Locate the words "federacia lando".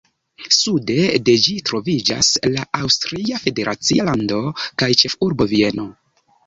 3.47-4.43